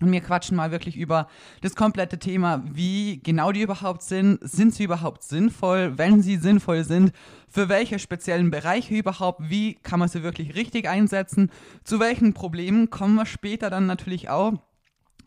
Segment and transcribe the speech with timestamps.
[0.00, 1.28] Und wir quatschen mal wirklich über
[1.60, 4.38] das komplette Thema, wie genau die überhaupt sind.
[4.42, 5.98] Sind sie überhaupt sinnvoll?
[5.98, 7.12] Wenn sie sinnvoll sind,
[7.48, 9.50] für welche speziellen Bereiche überhaupt?
[9.50, 11.50] Wie kann man sie wirklich richtig einsetzen?
[11.84, 14.54] Zu welchen Problemen kommen wir später dann natürlich auch?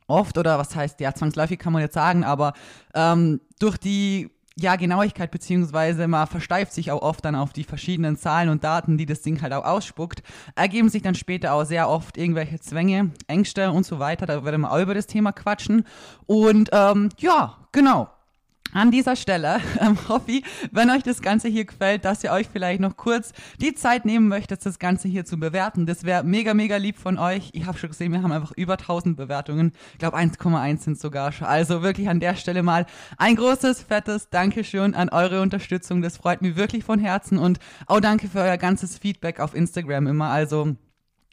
[0.08, 2.54] Oft oder was heißt, ja, zwangsläufig kann man jetzt sagen, aber
[2.94, 8.18] ähm, durch die ja, Genauigkeit, beziehungsweise man versteift sich auch oft dann auf die verschiedenen
[8.18, 10.22] Zahlen und Daten, die das Ding halt auch ausspuckt,
[10.56, 14.26] ergeben sich dann später auch sehr oft irgendwelche Zwänge, Ängste und so weiter.
[14.26, 15.86] Da werden wir auch über das Thema quatschen.
[16.28, 18.10] Und ähm, ja, genau.
[18.74, 22.48] An dieser Stelle ähm, hoffe ich, wenn euch das Ganze hier gefällt, dass ihr euch
[22.52, 25.86] vielleicht noch kurz die Zeit nehmen möchtet, das Ganze hier zu bewerten.
[25.86, 27.50] Das wäre mega, mega lieb von euch.
[27.54, 29.74] Ich habe schon gesehen, wir haben einfach über 1000 Bewertungen.
[29.94, 31.48] Ich glaube 1,1 sind sogar schon.
[31.48, 32.86] Also wirklich an der Stelle mal
[33.18, 36.02] ein großes, fettes Dankeschön an eure Unterstützung.
[36.02, 40.08] Das freut mich wirklich von Herzen und auch danke für euer ganzes Feedback auf Instagram
[40.08, 40.30] immer.
[40.30, 40.76] Also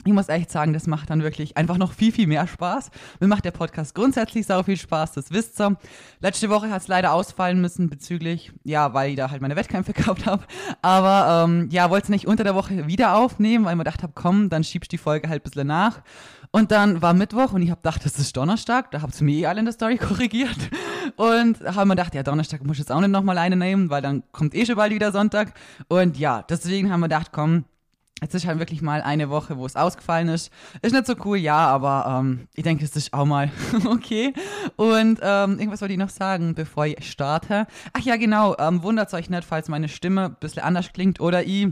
[0.04, 2.90] ich muss echt sagen, das macht dann wirklich einfach noch viel, viel mehr Spaß.
[3.20, 5.76] Mir macht der Podcast grundsätzlich sau viel Spaß, das wisst ihr.
[6.20, 9.92] Letzte Woche hat es leider ausfallen müssen bezüglich, ja, weil ich da halt meine Wettkämpfe
[9.94, 10.44] gekauft habe.
[10.80, 14.02] Aber ähm, ja, wollte es nicht unter der Woche wieder aufnehmen, weil ich mir gedacht
[14.02, 16.00] habe, komm, dann schiebst du die Folge halt ein bisschen nach.
[16.52, 18.90] Und dann war Mittwoch und ich habe gedacht, das ist Donnerstag.
[18.90, 20.58] Da habt ihr mir eh alle in der Story korrigiert.
[21.16, 24.02] Und haben mir gedacht, ja, Donnerstag muss ich jetzt auch nicht nochmal eine nehmen, weil
[24.02, 25.52] dann kommt eh schon bald wieder Sonntag.
[25.88, 27.64] Und ja, deswegen haben wir gedacht, komm,
[28.20, 30.52] Jetzt ist halt wirklich mal eine Woche, wo es ausgefallen ist.
[30.82, 33.50] Ist nicht so cool, ja, aber ähm, ich denke, es ist auch mal
[33.86, 34.34] okay.
[34.76, 37.66] Und ähm, irgendwas wollte ich noch sagen, bevor ich starte.
[37.92, 41.44] Ach ja, genau, ähm, wundert euch nicht, falls meine Stimme ein bisschen anders klingt oder
[41.44, 41.68] ich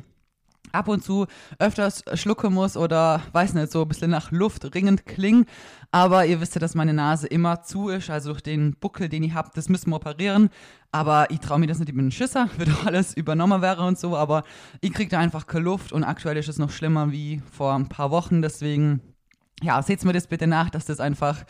[0.73, 1.27] ab und zu
[1.59, 5.47] öfters schlucken muss oder weiß nicht, so ein bisschen nach Luft ringend klingen.
[5.91, 9.23] Aber ihr wisst ja, dass meine Nase immer zu ist, also durch den Buckel, den
[9.23, 10.51] ich habe, das müssen wir operieren.
[10.93, 13.85] Aber ich traue mir das nicht, ich bin ein Schisser, wird auch alles übernommen wäre
[13.85, 14.17] und so.
[14.17, 14.45] Aber
[14.81, 17.89] ich kriege da einfach keine Luft und aktuell ist es noch schlimmer wie vor ein
[17.89, 18.43] paar Wochen.
[18.43, 19.01] Deswegen,
[19.63, 21.45] ja, seht mir das bitte nach, dass das einfach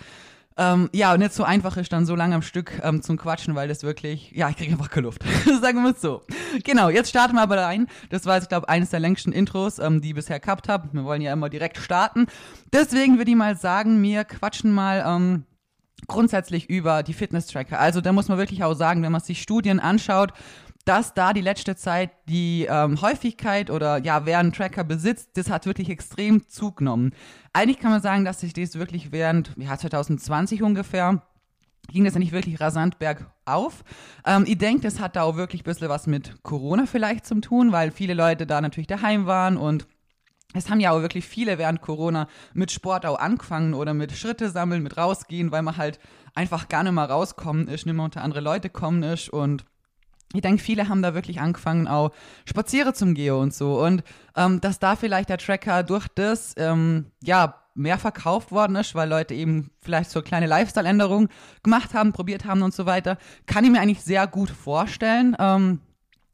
[0.59, 3.69] ähm, ja, nicht so einfach ist, dann so lange am Stück ähm, zum Quatschen, weil
[3.69, 5.23] das wirklich, ja, ich kriege einfach keine Luft.
[5.63, 6.23] Sagen wir es so.
[6.65, 7.87] Genau, jetzt starten wir aber rein.
[8.11, 10.89] Das war jetzt, glaube ich, eines der längsten Intros, ähm, die ich bisher gehabt habe.
[10.93, 12.27] Wir wollen ja immer direkt starten.
[12.73, 15.45] Deswegen würde ich mal sagen, wir quatschen mal ähm,
[16.09, 17.79] grundsätzlich über die Fitness-Tracker.
[17.79, 20.33] Also da muss man wirklich auch sagen, wenn man sich Studien anschaut,
[20.89, 25.51] dass da die letzte Zeit die ähm, Häufigkeit oder ja, wer einen Tracker besitzt, das
[25.51, 27.13] hat wirklich extrem zugenommen.
[27.53, 31.23] Eigentlich kann man sagen, dass sich das wirklich während ja, 2020 ungefähr
[31.91, 33.85] ging das ja nicht wirklich rasant bergauf.
[34.25, 37.39] Ähm, ich denke, das hat da auch wirklich ein bisschen was mit Corona vielleicht zu
[37.41, 39.87] tun, weil viele Leute da natürlich daheim waren und
[40.55, 44.49] es haben ja auch wirklich viele während Corona mit Sport auch angefangen oder mit Schritte
[44.49, 45.99] sammeln, mit rausgehen, weil man halt
[46.35, 49.67] einfach gar nicht mehr rauskommen ist, nicht mehr unter andere Leute kommen ist und
[50.35, 52.11] ich denke, viele haben da wirklich angefangen, auch
[52.45, 53.83] Spaziere zum Geo und so.
[53.83, 54.03] Und
[54.37, 59.09] ähm, dass da vielleicht der Tracker durch das, ähm, ja, mehr verkauft worden ist, weil
[59.09, 61.29] Leute eben vielleicht so kleine Lifestyle-Änderungen
[61.63, 63.17] gemacht haben, probiert haben und so weiter,
[63.47, 65.37] kann ich mir eigentlich sehr gut vorstellen.
[65.39, 65.79] Ähm,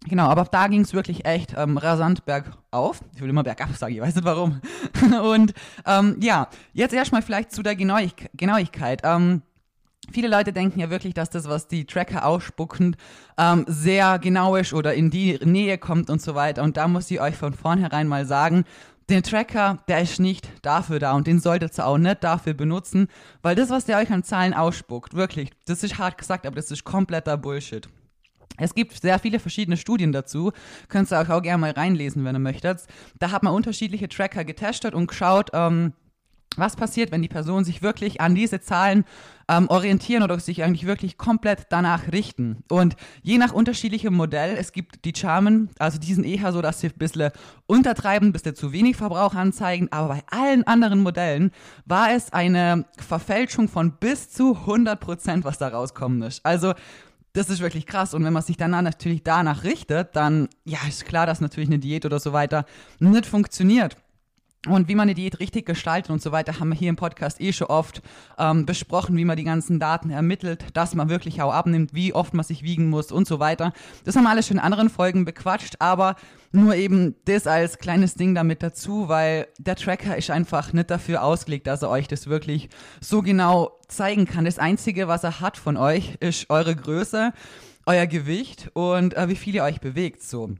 [0.06, 3.00] genau, aber da ging es wirklich echt ähm, rasant bergauf.
[3.14, 4.62] Ich will immer bergab sagen, ich weiß nicht warum.
[5.22, 5.52] und
[5.86, 9.02] ähm, ja, jetzt erstmal vielleicht zu der Genauig Genauigkeit.
[9.04, 9.42] Ähm,
[10.12, 12.96] Viele Leute denken ja wirklich, dass das, was die Tracker ausspucken,
[13.38, 16.62] ähm, sehr genau ist oder in die Nähe kommt und so weiter.
[16.62, 18.64] Und da muss ich euch von vornherein mal sagen,
[19.10, 23.08] den Tracker, der ist nicht dafür da und den solltet ihr auch nicht dafür benutzen,
[23.42, 26.70] weil das, was der euch an Zahlen ausspuckt, wirklich, das ist hart gesagt, aber das
[26.70, 27.88] ist kompletter Bullshit.
[28.56, 30.52] Es gibt sehr viele verschiedene Studien dazu.
[30.88, 32.86] Könnt ihr euch auch gerne mal reinlesen, wenn ihr möchtet.
[33.18, 35.92] Da hat man unterschiedliche Tracker getestet und geschaut, ähm,
[36.56, 39.04] was passiert, wenn die Personen sich wirklich an diese Zahlen
[39.48, 42.64] ähm, orientieren oder sich eigentlich wirklich komplett danach richten.
[42.68, 46.80] Und je nach unterschiedlichem Modell, es gibt die Charmen, also die sind eher so, dass
[46.80, 47.30] sie ein bisschen
[47.66, 51.50] untertreiben, ein bisschen zu wenig Verbrauch anzeigen, aber bei allen anderen Modellen
[51.84, 56.44] war es eine Verfälschung von bis zu 100 Prozent, was da rauskommen ist.
[56.44, 56.74] Also
[57.34, 58.14] das ist wirklich krass.
[58.14, 61.80] Und wenn man sich dann natürlich danach richtet, dann ja, ist klar, dass natürlich eine
[61.80, 62.64] Diät oder so weiter
[63.00, 63.96] nicht funktioniert.
[64.66, 67.40] Und wie man eine Diät richtig gestaltet und so weiter, haben wir hier im Podcast
[67.40, 68.00] eh schon oft
[68.38, 72.32] ähm, besprochen, wie man die ganzen Daten ermittelt, dass man wirklich auch abnimmt, wie oft
[72.32, 73.72] man sich wiegen muss und so weiter.
[74.04, 76.16] Das haben wir alles schon in anderen Folgen bequatscht, aber
[76.52, 81.22] nur eben das als kleines Ding damit dazu, weil der Tracker ist einfach nicht dafür
[81.22, 82.70] ausgelegt, dass er euch das wirklich
[83.00, 84.46] so genau zeigen kann.
[84.46, 87.32] Das Einzige, was er hat von euch, ist eure Größe,
[87.84, 90.22] euer Gewicht und äh, wie viel ihr euch bewegt.
[90.22, 90.54] So.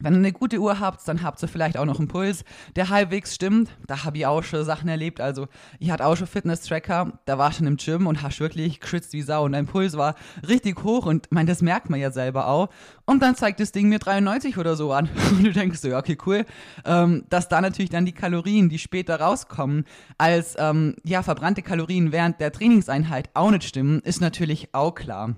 [0.00, 2.44] Wenn ihr eine gute Uhr habt, dann habt ihr vielleicht auch noch einen Puls,
[2.76, 3.70] der halbwegs stimmt.
[3.86, 5.20] Da habe ich auch schon Sachen erlebt.
[5.20, 5.48] Also,
[5.78, 9.22] ich hatte auch schon Fitness-Tracker, da war schon im Gym und hast wirklich geschwitzt wie
[9.22, 10.14] Sau und dein Puls war
[10.46, 12.68] richtig hoch und mein, das merkt man ja selber auch.
[13.06, 15.08] Und dann zeigt das Ding mir 93 oder so an.
[15.30, 16.44] Und du denkst so, ja, okay, cool.
[16.84, 19.84] Ähm, dass da natürlich dann die Kalorien, die später rauskommen,
[20.18, 25.36] als ähm, ja, verbrannte Kalorien während der Trainingseinheit auch nicht stimmen, ist natürlich auch klar.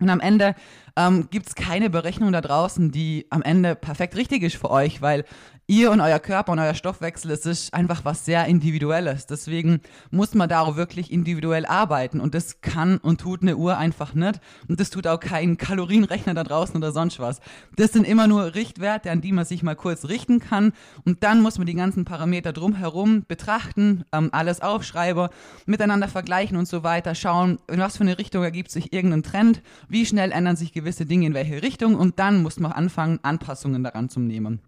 [0.00, 0.54] Und am Ende
[0.96, 5.02] ähm, gibt es keine Berechnung da draußen, die am Ende perfekt richtig ist für euch,
[5.02, 5.24] weil
[5.72, 9.26] ihr und euer Körper und euer Stoffwechsel, es ist einfach was sehr Individuelles.
[9.26, 9.80] Deswegen
[10.10, 14.40] muss man darauf wirklich individuell arbeiten und das kann und tut eine Uhr einfach nicht
[14.68, 17.40] und das tut auch kein Kalorienrechner da draußen oder sonst was.
[17.76, 20.72] Das sind immer nur Richtwerte, an die man sich mal kurz richten kann
[21.04, 25.28] und dann muss man die ganzen Parameter drumherum betrachten, ähm, alles aufschreiben,
[25.66, 29.62] miteinander vergleichen und so weiter, schauen, in was für eine Richtung ergibt sich irgendein Trend,
[29.88, 33.84] wie schnell ändern sich gewisse Dinge in welche Richtung und dann muss man anfangen, Anpassungen
[33.84, 34.60] daran zu nehmen.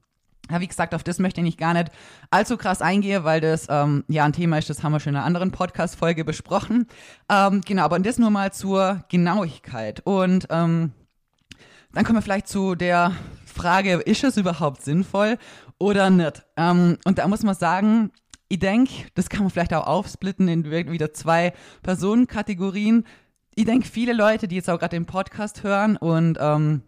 [0.50, 1.90] Ja, wie gesagt, auf das möchte ich gar nicht
[2.30, 5.16] allzu krass eingehen, weil das ähm, ja ein Thema ist, das haben wir schon in
[5.16, 6.86] einer anderen Podcast-Folge besprochen.
[7.30, 10.02] Ähm, genau, aber das nur mal zur Genauigkeit.
[10.04, 10.92] Und ähm,
[11.92, 13.12] dann kommen wir vielleicht zu der
[13.46, 15.38] Frage, ist es überhaupt sinnvoll
[15.78, 16.44] oder nicht?
[16.58, 18.10] Ähm, und da muss man sagen,
[18.48, 23.04] ich denke, das kann man vielleicht auch aufsplitten in wieder zwei Personenkategorien.
[23.56, 26.82] Ich denke, viele Leute, die jetzt auch gerade den Podcast hören und ähm,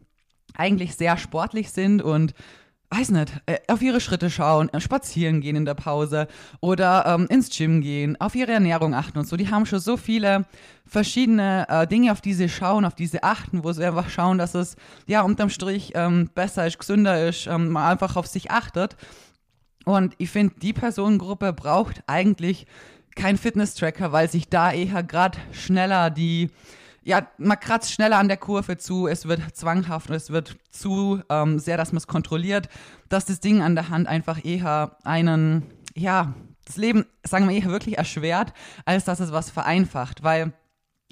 [0.55, 2.35] eigentlich sehr sportlich sind und
[2.91, 6.27] weiß nicht, äh, auf ihre Schritte schauen, äh, spazieren gehen in der Pause
[6.61, 9.37] oder ähm, ins Gym gehen, auf ihre Ernährung achten und so.
[9.37, 10.45] Die haben schon so viele
[10.85, 14.39] verschiedene äh, Dinge, auf die sie schauen, auf die sie achten, wo sie einfach schauen,
[14.39, 14.77] dass es
[15.07, 18.97] ja unterm Strich ähm, besser ist, gesünder ist, ähm, man einfach auf sich achtet.
[19.85, 22.67] Und ich finde, die Personengruppe braucht eigentlich
[23.17, 26.51] keinen Fitness-Tracker, weil sich da eher gerade schneller die
[27.07, 31.23] ja, man kratzt schneller an der Kurve zu, es wird zwanghaft und es wird zu
[31.31, 32.69] ähm, sehr, dass man es kontrolliert,
[33.09, 35.63] dass das Ding an der Hand einfach eher einen,
[35.95, 36.35] ja,
[36.65, 38.53] das Leben, sagen wir eher wirklich erschwert,
[38.87, 40.53] als dass es was vereinfacht, weil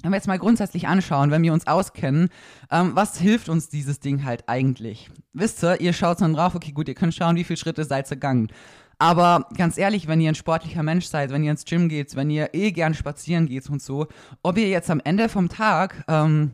[0.03, 2.27] wenn wir jetzt mal grundsätzlich anschauen, wenn wir uns auskennen,
[2.69, 5.09] ähm, was hilft uns dieses Ding halt eigentlich?
[5.31, 8.11] Wisst ihr, ihr schaut dann drauf, okay, gut, ihr könnt schauen, wie viele Schritte seid
[8.11, 8.49] ihr gegangen.
[8.97, 12.29] Aber ganz ehrlich, wenn ihr ein sportlicher Mensch seid, wenn ihr ins Gym geht, wenn
[12.29, 14.07] ihr eh gern spazieren geht und so,
[14.41, 16.53] ob ihr jetzt am Ende vom Tag ähm,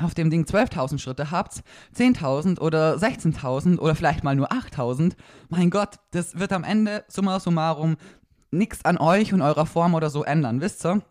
[0.00, 1.62] auf dem Ding 12.000 Schritte habt,
[1.96, 5.12] 10.000 oder 16.000 oder vielleicht mal nur 8.000,
[5.48, 7.96] mein Gott, das wird am Ende summa summarum
[8.50, 11.02] nichts an euch und eurer Form oder so ändern, wisst ihr?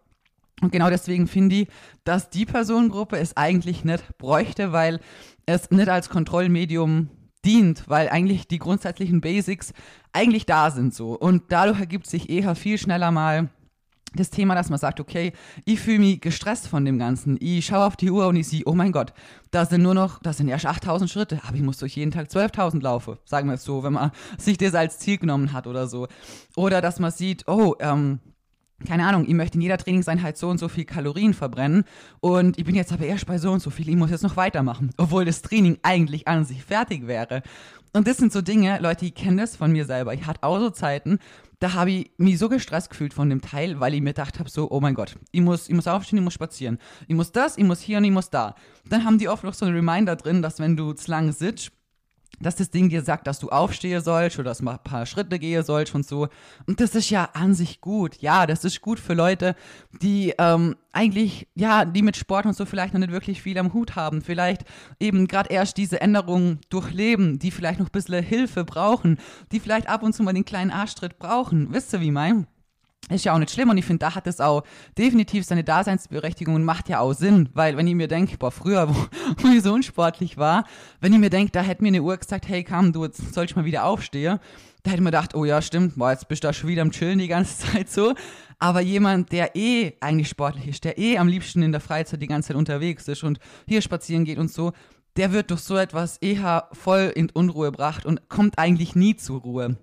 [0.62, 1.68] Und genau deswegen finde ich,
[2.06, 5.02] dass die Personengruppe es eigentlich nicht bräuchte, weil
[5.46, 7.10] es nicht als Kontrollmedium
[7.46, 9.74] dient, weil eigentlich die grundsätzlichen Basics
[10.14, 11.14] eigentlich da sind so.
[11.14, 13.50] Und dadurch ergibt sich eher viel schneller mal
[14.16, 15.34] das Thema, dass man sagt, okay,
[15.66, 17.38] ich fühle mich gestresst von dem Ganzen.
[17.40, 19.14] Ich schaue auf die Uhr und ich sehe, oh mein Gott,
[19.52, 22.28] da sind nur noch, da sind erst 8000 Schritte, aber ich muss durch jeden Tag
[22.28, 25.88] 12.000 laufen, sagen wir es so, wenn man sich das als Ziel genommen hat oder
[25.88, 26.08] so.
[26.56, 28.20] Oder dass man sieht, oh, ähm,
[28.86, 31.86] keine Ahnung, ich möchte in jeder Trainingseinheit so und so viel Kalorien verbrennen
[32.20, 34.36] und ich bin jetzt aber erst bei so und so viel, ich muss jetzt noch
[34.36, 37.42] weitermachen, obwohl das Training eigentlich an sich fertig wäre.
[37.94, 40.14] Und das sind so Dinge, Leute, ich kenne das von mir selber.
[40.14, 41.20] Ich hatte auch so Zeiten,
[41.60, 44.50] da habe ich mich so gestresst gefühlt von dem Teil, weil ich mir gedacht habe,
[44.50, 46.78] so, oh mein Gott, ich muss, ich muss aufstehen, ich muss spazieren.
[47.08, 48.56] Ich muss das, ich muss hier und ich muss da.
[48.90, 51.72] Dann haben die oft noch so einen Reminder drin, dass wenn du zu lange sitzt,
[52.40, 55.40] dass das Ding dir sagt, dass du aufstehen sollst oder dass du ein paar Schritte
[55.40, 56.28] gehen sollst und so.
[56.66, 58.18] Und das ist ja an sich gut.
[58.22, 59.56] Ja, das ist gut für Leute,
[60.02, 63.74] die ähm, eigentlich, ja, die mit Sport und so vielleicht noch nicht wirklich viel am
[63.74, 64.22] Hut haben.
[64.22, 64.64] Vielleicht
[65.00, 69.20] eben gerade erst diese Änderungen durchleben, die vielleicht noch ein bisschen Hilfe brauchen,
[69.52, 71.74] die vielleicht ab und zu mal den kleinen Arschtritt brauchen.
[71.74, 72.48] Wisst ihr, wie mein?
[73.10, 74.64] Ist ja auch nicht schlimm und ich finde, da hat es auch
[74.98, 78.90] definitiv seine Daseinsberechtigung und macht ja auch Sinn, weil wenn ich mir denke, boah, früher,
[78.94, 78.96] wo,
[79.38, 80.66] wo ich so unsportlich war,
[81.02, 83.46] wenn ich mir denke, da hätte mir eine Uhr gesagt, hey, komm, du, jetzt soll
[83.46, 84.40] ich mal wieder aufstehen,
[84.86, 86.92] da hätte mir gedacht, oh ja, stimmt, boah, jetzt bist du da schon wieder am
[86.92, 88.14] Chillen die ganze Zeit so.
[88.60, 92.28] Aber jemand, der eh eigentlich sportlich ist, der eh am liebsten in der Freizeit die
[92.28, 94.74] ganze Zeit unterwegs ist und hier spazieren geht und so,
[95.18, 99.42] der wird durch so etwas eher voll in Unruhe gebracht und kommt eigentlich nie zur
[99.42, 99.78] Ruhe.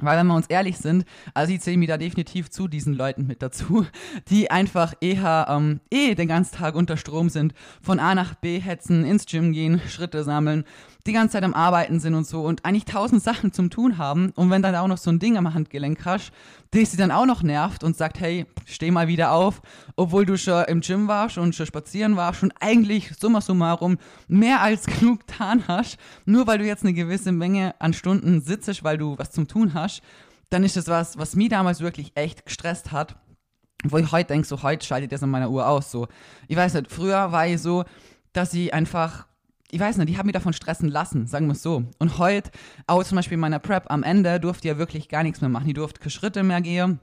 [0.00, 3.26] Weil wenn wir uns ehrlich sind, also ich zähle mich da definitiv zu diesen Leuten
[3.26, 3.86] mit dazu,
[4.28, 8.58] die einfach eher ähm, eh den ganzen Tag unter Strom sind, von A nach B
[8.58, 10.64] hetzen, ins Gym gehen, Schritte sammeln,
[11.06, 14.30] die ganze Zeit am Arbeiten sind und so und eigentlich tausend Sachen zum Tun haben
[14.36, 16.32] und wenn dann auch noch so ein Ding am Handgelenk hast,
[16.70, 19.60] das sie dann auch noch nervt und sagt, hey, steh mal wieder auf,
[19.96, 24.62] obwohl du schon im Gym warst und schon spazieren warst und eigentlich summa summarum mehr
[24.62, 28.96] als genug getan hast, nur weil du jetzt eine gewisse Menge an Stunden sitzt, weil
[28.96, 30.00] du was zum Tun hast,
[30.48, 33.16] dann ist das was, was mich damals wirklich echt gestresst hat
[33.86, 35.90] wo ich heute denke, so heute schaltet das an meiner Uhr aus.
[35.90, 36.08] So,
[36.48, 37.84] ich weiß nicht, früher war ich so,
[38.32, 39.26] dass ich einfach,
[39.74, 41.82] ich weiß nicht, ich habe mich davon stressen lassen, sagen wir es so.
[41.98, 42.52] Und heute,
[42.86, 45.50] auch zum Beispiel in meiner Prep am Ende, durfte ich ja wirklich gar nichts mehr
[45.50, 45.66] machen.
[45.66, 47.00] Ich durfte keine Schritte mehr gehen.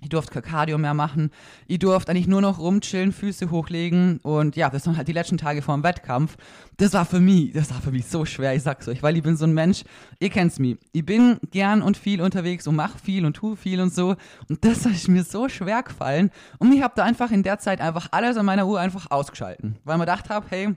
[0.00, 1.30] Ich durfte kein Cardio mehr machen.
[1.66, 4.20] Ich durfte eigentlich nur noch rumchillen, Füße hochlegen.
[4.22, 6.38] Und ja, das waren halt die letzten Tage vor dem Wettkampf.
[6.78, 9.22] Das war für mich, das war für mich so schwer, ich sag's euch, weil ich
[9.22, 9.84] bin so ein Mensch,
[10.18, 10.78] ihr kennt's mich.
[10.92, 14.16] Ich bin gern und viel unterwegs und mach viel und tu viel und so.
[14.48, 16.30] Und das ist mir so schwer gefallen.
[16.58, 19.76] Und ich habe da einfach in der Zeit einfach alles an meiner Uhr einfach ausgeschalten.
[19.84, 20.74] Weil man gedacht habe, hey,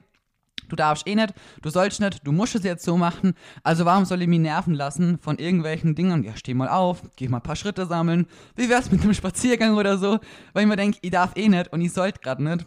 [0.68, 3.34] du darfst eh nicht, du sollst nicht, du musst es jetzt so machen.
[3.62, 6.24] Also warum soll ich mich nerven lassen von irgendwelchen Dingen?
[6.24, 8.26] Ja, steh mal auf, geh mal ein paar Schritte sammeln.
[8.56, 10.18] Wie wär's mit einem Spaziergang oder so?
[10.52, 12.66] Weil ich mir denke, ich darf eh nicht und ich sollte gerade nicht.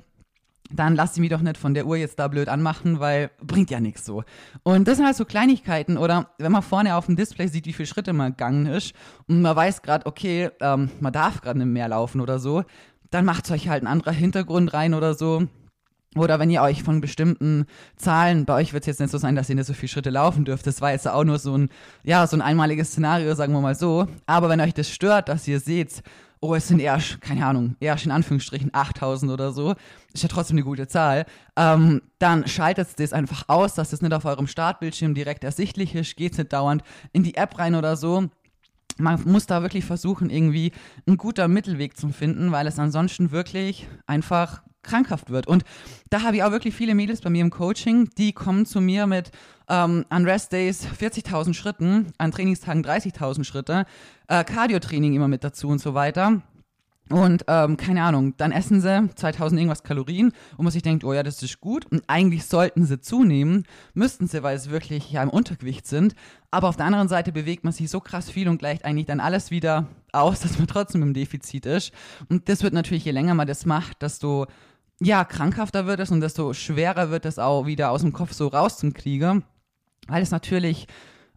[0.72, 3.70] Dann lass ich mich doch nicht von der Uhr jetzt da blöd anmachen, weil bringt
[3.70, 4.24] ja nichts so.
[4.64, 7.74] Und das sind halt so Kleinigkeiten oder wenn man vorne auf dem Display sieht, wie
[7.74, 8.94] viele Schritte man gegangen ist
[9.28, 12.64] und man weiß gerade, okay, ähm, man darf gerade nicht mehr laufen oder so,
[13.12, 15.48] dann macht euch halt ein anderer Hintergrund rein oder so
[16.16, 17.66] oder wenn ihr euch von bestimmten
[17.98, 20.10] Zahlen, bei euch wird es jetzt nicht so sein, dass ihr nicht so viele Schritte
[20.10, 20.66] laufen dürft.
[20.66, 21.70] Das war jetzt auch nur so ein,
[22.04, 24.08] ja, so ein einmaliges Szenario, sagen wir mal so.
[24.26, 26.02] Aber wenn euch das stört, dass ihr seht,
[26.40, 29.76] oh, es sind erst, keine Ahnung, erst in Anführungsstrichen 8000 oder so,
[30.14, 34.14] ist ja trotzdem eine gute Zahl, ähm, dann schaltet das einfach aus, dass das nicht
[34.14, 38.30] auf eurem Startbildschirm direkt ersichtlich ist, geht nicht dauernd in die App rein oder so.
[38.98, 40.72] Man muss da wirklich versuchen, irgendwie
[41.06, 45.48] einen guter Mittelweg zu finden, weil es ansonsten wirklich einfach krankhaft wird.
[45.48, 45.64] Und
[46.10, 49.08] da habe ich auch wirklich viele Mädels bei mir im Coaching, die kommen zu mir
[49.08, 49.32] mit
[49.68, 53.86] ähm, an Rest Days 40.000 Schritten, an Trainingstagen 30.000 Schritte,
[54.28, 56.42] äh, Cardio-Training immer mit dazu und so weiter.
[57.10, 61.14] Und ähm, keine Ahnung, dann essen sie 2000 irgendwas Kalorien und man sich denkt, oh
[61.14, 61.86] ja, das ist gut.
[61.86, 66.16] Und eigentlich sollten sie zunehmen, müssten sie, weil sie wirklich ja im Untergewicht sind.
[66.50, 69.20] Aber auf der anderen Seite bewegt man sich so krass viel und gleicht eigentlich dann
[69.20, 71.92] alles wieder aus, dass man trotzdem im Defizit ist.
[72.30, 74.48] Und das wird natürlich, je länger man das macht, desto
[75.02, 78.48] ja, krankhafter wird es und desto schwerer wird es auch wieder aus dem Kopf so
[78.48, 79.44] rauszukriegen,
[80.08, 80.88] weil es natürlich,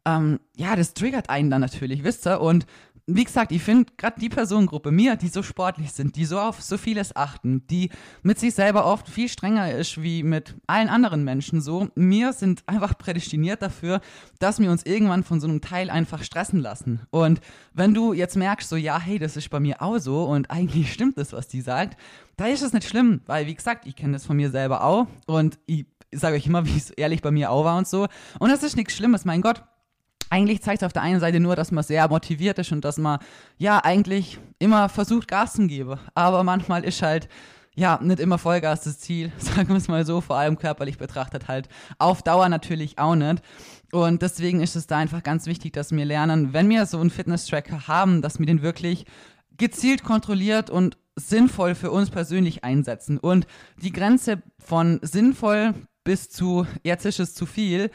[0.04, 2.40] ähm, ja, das triggert einen dann natürlich, wisst ihr?
[2.40, 2.66] Und
[3.10, 6.60] wie gesagt, ich finde gerade die Personengruppe mir, die so sportlich sind, die so auf
[6.60, 7.88] so vieles achten, die
[8.22, 12.62] mit sich selber oft viel strenger ist wie mit allen anderen Menschen so, mir sind
[12.66, 14.02] einfach prädestiniert dafür,
[14.40, 17.00] dass wir uns irgendwann von so einem Teil einfach stressen lassen.
[17.08, 17.40] Und
[17.72, 20.92] wenn du jetzt merkst, so ja, hey, das ist bei mir auch so und eigentlich
[20.92, 21.98] stimmt das, was die sagt,
[22.36, 25.06] da ist es nicht schlimm, weil wie gesagt, ich kenne das von mir selber auch
[25.26, 28.06] und ich sage euch immer, wie es ehrlich bei mir auch war und so.
[28.38, 29.62] Und das ist nichts Schlimmes, mein Gott
[30.30, 32.98] eigentlich zeigt es auf der einen Seite nur, dass man sehr motiviert ist und dass
[32.98, 33.18] man
[33.56, 35.98] ja eigentlich immer versucht, Gas zu geben.
[36.14, 37.28] Aber manchmal ist halt
[37.74, 41.48] ja nicht immer Vollgas das Ziel, sagen wir es mal so, vor allem körperlich betrachtet
[41.48, 41.68] halt.
[41.98, 43.42] Auf Dauer natürlich auch nicht.
[43.92, 47.10] Und deswegen ist es da einfach ganz wichtig, dass wir lernen, wenn wir so einen
[47.10, 49.06] Fitness-Tracker haben, dass wir den wirklich
[49.56, 53.18] gezielt kontrolliert und sinnvoll für uns persönlich einsetzen.
[53.18, 53.46] Und
[53.80, 57.90] die Grenze von sinnvoll bis zu jetzt ist es zu viel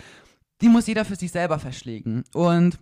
[0.62, 2.24] die muss jeder für sich selber verschlägen.
[2.34, 2.80] Und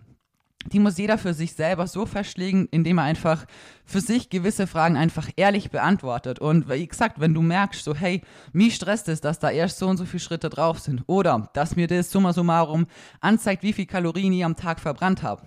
[0.66, 3.46] die muss jeder für sich selber so verschlägen, indem er einfach
[3.86, 6.40] für sich gewisse Fragen einfach ehrlich beantwortet.
[6.40, 8.22] Und wie gesagt, wenn du merkst, so, hey,
[8.54, 11.04] mich stresst es, dass da erst so und so viele Schritte drauf sind.
[11.08, 12.88] Oder dass mir das summa summarum
[13.20, 15.42] anzeigt, wie viel Kalorien ich am Tag verbrannt habe.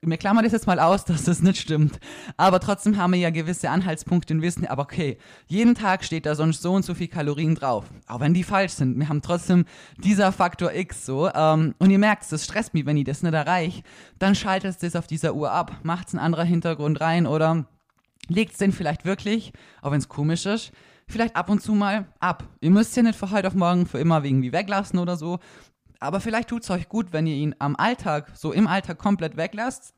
[0.00, 2.00] Mir klammern das jetzt mal aus, dass das nicht stimmt.
[2.36, 6.34] Aber trotzdem haben wir ja gewisse Anhaltspunkte und wissen, aber okay, jeden Tag steht da
[6.34, 7.84] sonst so und so viel Kalorien drauf.
[8.06, 8.98] Auch wenn die falsch sind.
[8.98, 9.66] Wir haben trotzdem
[9.98, 11.30] dieser Faktor X so.
[11.32, 13.82] Ähm, und ihr merkt, das stresst mich, wenn ich das nicht erreiche.
[14.18, 17.66] Dann schaltest es auf dieser Uhr ab, macht einen anderen Hintergrund rein oder
[18.28, 19.52] legt es den vielleicht wirklich,
[19.82, 20.72] auch wenn es komisch ist,
[21.08, 22.44] vielleicht ab und zu mal ab.
[22.60, 25.38] Ihr müsst ja nicht von heute auf morgen für immer irgendwie weglassen oder so.
[25.98, 29.36] Aber vielleicht tut es euch gut, wenn ihr ihn am Alltag, so im Alltag komplett
[29.36, 29.94] weglasst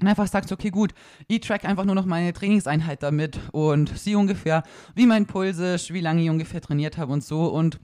[0.00, 0.94] und einfach sagt, okay, gut,
[1.28, 4.62] ich track einfach nur noch meine Trainingseinheit damit und sehe ungefähr,
[4.94, 7.80] wie mein Puls ist, wie lange ich ungefähr trainiert habe und so und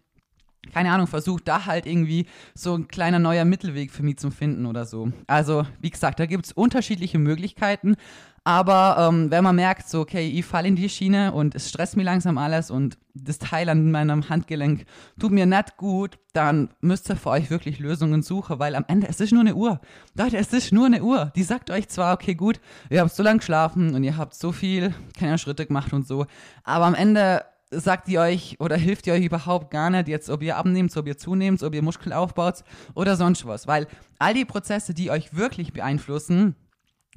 [0.73, 4.67] keine Ahnung, versucht da halt irgendwie so ein kleiner neuer Mittelweg für mich zu finden
[4.67, 5.11] oder so.
[5.27, 7.97] Also, wie gesagt, da gibt es unterschiedliche Möglichkeiten,
[8.45, 11.97] aber ähm, wenn man merkt, so, okay, ich falle in die Schiene und es stresst
[11.97, 14.87] mir langsam alles und das Teil an meinem Handgelenk
[15.19, 19.09] tut mir nicht gut, dann müsst ihr für euch wirklich Lösungen suchen, weil am Ende
[19.09, 19.81] es ist nur eine Uhr.
[20.15, 21.33] Leute, es ist nur eine Uhr.
[21.37, 24.53] Die sagt euch zwar, okay, gut, ihr habt so lange geschlafen und ihr habt so
[24.53, 26.27] viel, keine Schritte gemacht und so,
[26.65, 30.43] aber am Ende sagt die euch oder hilft die euch überhaupt gar nicht jetzt, ob
[30.43, 33.67] ihr abnehmt, ob ihr zunehmt, ob ihr Muskeln aufbaut oder sonst was.
[33.67, 33.87] Weil
[34.19, 36.57] all die Prozesse, die euch wirklich beeinflussen,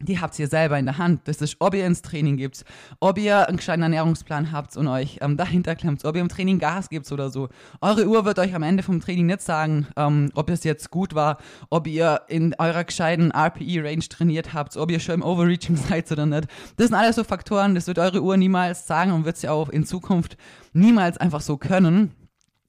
[0.04, 1.22] die habt ihr selber in der Hand.
[1.26, 2.64] Das ist, ob ihr ins Training gibt,
[3.00, 6.60] ob ihr einen gescheiten Ernährungsplan habt und euch ähm, dahinter klemmt, ob ihr im Training
[6.60, 7.50] Gas gibt oder so.
[7.82, 11.16] Eure Uhr wird euch am Ende vom Training nicht sagen, ähm, ob es jetzt gut
[11.16, 11.38] war,
[11.70, 16.26] ob ihr in eurer gescheiten RPE-Range trainiert habt, ob ihr schon im Overreaching seid oder
[16.26, 16.48] nicht.
[16.78, 19.70] Das sind alles so Faktoren, das wird eure Uhr niemals sagen und wird sie auch
[19.70, 20.38] in Zukunft
[20.74, 22.12] niemals einfach so können.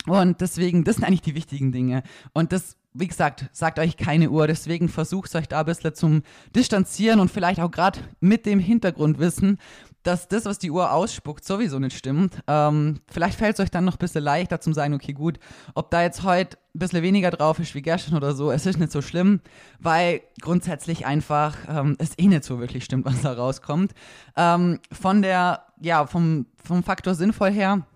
[0.07, 2.03] Und deswegen, das sind eigentlich die wichtigen Dinge.
[2.35, 6.23] Und das wie gesagt, sagt euch keine Uhr, deswegen versucht euch da ein bisschen zum
[6.55, 9.59] Distanzieren und vielleicht auch gerade mit dem Hintergrundwissen,
[10.05, 12.39] dass das, was die Uhr ausspuckt, sowieso nicht stimmt.
[12.47, 15.41] Ähm, vielleicht fällt es euch dann noch ein bisschen leichter zum sagen, okay, gut,
[15.75, 18.79] ob da jetzt heute ein bisschen weniger drauf ist wie gestern oder so, es ist
[18.79, 19.41] nicht so schlimm,
[19.81, 23.93] weil grundsätzlich einfach ähm, es eh nicht so wirklich stimmt, was da rauskommt.
[24.37, 27.87] Ähm, von der, ja, vom, vom Faktor sinnvoll her,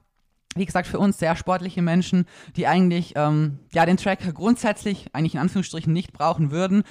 [0.59, 5.35] wie gesagt, für uns sehr sportliche Menschen, die eigentlich ähm, ja den Tracker grundsätzlich eigentlich
[5.35, 6.83] in Anführungsstrichen nicht brauchen würden.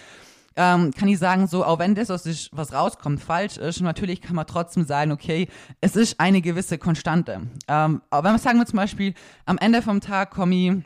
[0.59, 4.21] Ähm, kann ich sagen, so, auch wenn das, was, ist, was rauskommt, falsch ist, natürlich
[4.21, 5.49] kann man trotzdem sagen, okay,
[5.81, 7.41] es ist eine gewisse Konstante.
[7.67, 9.13] Ähm, aber wenn wir sagen wir zum Beispiel,
[9.45, 10.83] am Ende vom Tag komme ich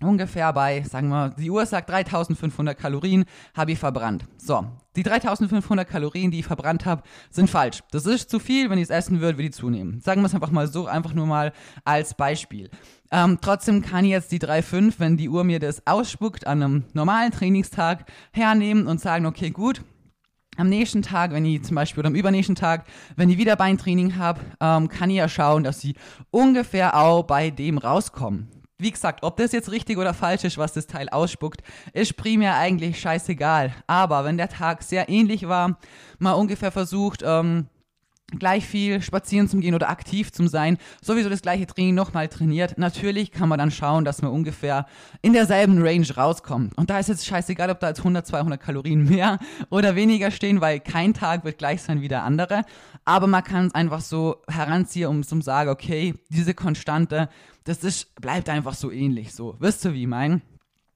[0.00, 4.24] ungefähr bei, sagen wir, die Uhr sagt 3500 Kalorien, habe ich verbrannt.
[4.36, 7.80] So, die 3500 Kalorien, die ich verbrannt habe, sind falsch.
[7.90, 10.00] Das ist zu viel, wenn ich es essen würde, würde ich zunehmen.
[10.00, 11.52] Sagen wir es einfach mal so, einfach nur mal
[11.84, 12.70] als Beispiel.
[13.10, 16.84] Ähm, trotzdem kann ich jetzt die 3,5, wenn die Uhr mir das ausspuckt, an einem
[16.94, 19.82] normalen Trainingstag hernehmen und sagen, okay, gut,
[20.56, 22.84] am nächsten Tag, wenn ich zum Beispiel oder am übernächsten Tag,
[23.16, 25.94] wenn ich wieder Beintraining habe, ähm, kann ich ja schauen, dass sie
[26.30, 28.61] ungefähr auch bei dem rauskommen.
[28.82, 31.62] Wie gesagt, ob das jetzt richtig oder falsch ist, was das Teil ausspuckt,
[31.92, 33.72] ist primär eigentlich scheißegal.
[33.86, 35.78] Aber wenn der Tag sehr ähnlich war,
[36.18, 37.68] mal ungefähr versucht, ähm,
[38.38, 42.78] gleich viel spazieren zu gehen oder aktiv zu sein, sowieso das gleiche Training nochmal trainiert,
[42.78, 44.86] natürlich kann man dann schauen, dass man ungefähr
[45.22, 46.76] in derselben Range rauskommt.
[46.76, 49.38] Und da ist jetzt scheißegal, ob da jetzt 100, 200 Kalorien mehr
[49.70, 52.64] oder weniger stehen, weil kein Tag wird gleich sein wie der andere.
[53.04, 57.28] Aber man kann es einfach so heranziehen, um zu sagen, okay, diese Konstante,
[57.64, 59.56] das ist, bleibt einfach so ähnlich so.
[59.58, 60.42] Wisst ihr, wie ich meine?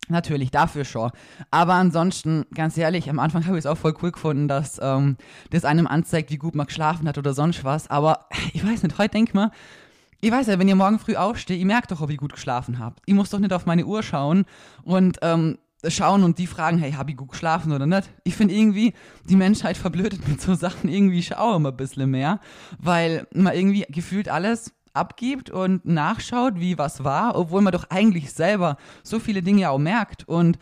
[0.08, 1.10] Natürlich, dafür schon.
[1.50, 5.16] Aber ansonsten, ganz ehrlich, am Anfang habe ich es auch voll cool gefunden, dass ähm,
[5.50, 7.88] das einem anzeigt, wie gut man geschlafen hat oder sonst was.
[7.88, 9.50] Aber ich weiß nicht, heute denk mal,
[10.20, 12.78] ich weiß ja, wenn ihr morgen früh aufsteht, ihr merkt doch, ob ihr gut geschlafen
[12.78, 13.00] habt.
[13.06, 14.46] Ich muss doch nicht auf meine Uhr schauen
[14.82, 18.10] und ähm, schauen und die fragen, hey, habe ich gut geschlafen oder nicht?
[18.24, 18.94] Ich finde irgendwie,
[19.28, 22.40] die Menschheit verblödet mit so Sachen irgendwie schaue immer ein bisschen mehr,
[22.78, 28.32] weil man irgendwie gefühlt alles abgibt und nachschaut, wie was war, obwohl man doch eigentlich
[28.32, 30.28] selber so viele Dinge auch merkt.
[30.28, 30.58] Und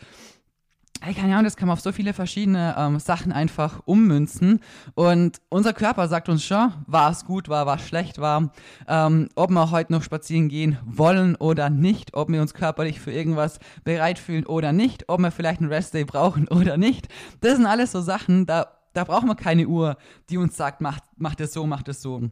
[1.13, 4.61] keine Ahnung, das kann man auf so viele verschiedene ähm, Sachen einfach ummünzen.
[4.95, 8.51] Und unser Körper sagt uns schon, war es gut war, was schlecht war,
[8.87, 13.11] ähm, ob wir heute noch spazieren gehen wollen oder nicht, ob wir uns körperlich für
[13.11, 17.07] irgendwas bereit fühlen oder nicht, ob wir vielleicht einen Restday brauchen oder nicht.
[17.41, 19.97] Das sind alles so Sachen, da, da brauchen wir keine Uhr,
[20.29, 22.29] die uns sagt, macht, macht es so, macht es so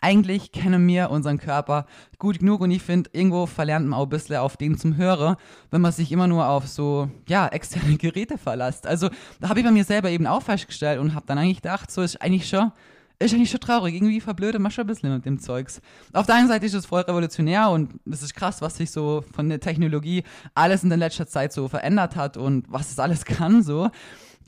[0.00, 1.86] eigentlich kennen wir unseren Körper
[2.18, 5.36] gut genug und ich finde, irgendwo verlernt man auch ein bisschen auf den zum Hörer,
[5.70, 8.86] wenn man sich immer nur auf so, ja, externe Geräte verlässt.
[8.86, 9.08] Also,
[9.40, 12.02] da habe ich bei mir selber eben auch festgestellt und habe dann eigentlich gedacht, so
[12.02, 12.72] ist eigentlich schon,
[13.18, 13.94] ist eigentlich schon traurig.
[13.94, 15.80] Irgendwie verblödet man schon ein bisschen mit dem Zeugs.
[16.12, 19.24] Auf der einen Seite ist es voll revolutionär und es ist krass, was sich so
[19.34, 20.22] von der Technologie
[20.54, 23.90] alles in der letzter Zeit so verändert hat und was es alles kann, so.